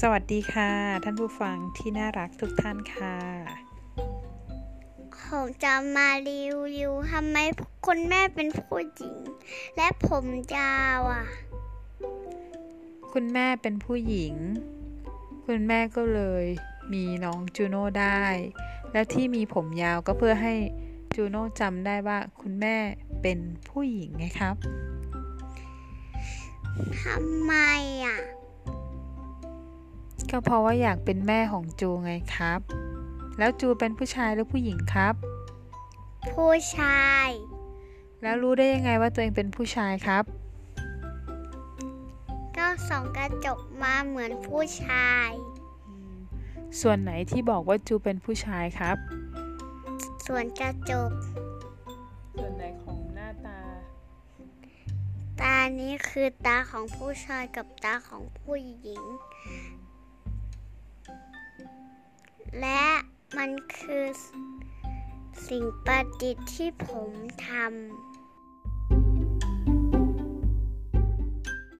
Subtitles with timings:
[0.00, 0.70] สวัสดีค่ะ
[1.04, 3.16] ท่านผู้ฟังที่น่ารักทุกท่านค่ะ
[5.26, 6.40] ผมจะมารี
[6.72, 7.36] วิวทำไม
[7.86, 9.16] คุณแม่เป็นผู้หญิง
[9.76, 10.24] และผม
[10.56, 11.24] ยาวอะ
[13.12, 14.34] คุณแม่เป็นผู้หญิง
[15.46, 16.44] คุณแม่ก็เลย
[16.92, 18.22] มีน้องจูโน่ได้
[18.92, 20.54] แล้วที่มีผมยาวก็เพื่อให้
[21.14, 22.76] จูโน่จำได้ว่าคุณแม่
[23.22, 23.38] เป็น
[23.68, 24.56] ผู้หญิงไงครับ
[27.02, 27.52] ทำไม
[28.04, 28.18] อะ
[30.32, 32.60] ก็เพราะว่าอยากเป็นแม่ของจูไงครับ
[33.38, 35.14] แล้วจูเป็นผู้ชายหรือผู้หญิงครับ
[36.32, 37.28] ผู้ชาย
[38.22, 40.24] แล้วรู้ได้ยังไงว่าตัวเองเป็นผู้ชายครับ
[42.56, 45.28] ก็ส่องกระจกมาเหมือนผู้ชาย
[46.80, 48.96] ส่วนไหนที่บอกว่าจูเป็นผู้ชายครับ
[50.26, 51.10] ส่วนกระจก
[52.36, 53.60] ส่วนไหนของหน้าตา
[55.40, 59.02] ตานี้คือตาของผู้ชายกับตาของผู้หญิง
[62.60, 62.84] และ
[63.36, 64.04] มันคือ
[65.48, 67.10] สิ่งประดิษฐ์ที่ผม
[67.48, 68.11] ทำ